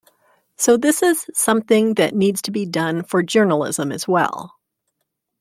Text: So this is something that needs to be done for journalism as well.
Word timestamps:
So 0.55 0.77
this 0.77 1.03
is 1.03 1.29
something 1.31 1.93
that 1.93 2.15
needs 2.15 2.41
to 2.41 2.51
be 2.51 2.65
done 2.65 3.03
for 3.03 3.21
journalism 3.21 3.91
as 3.91 4.07
well. 4.07 4.55